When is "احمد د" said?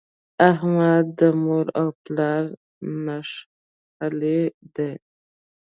0.51-1.21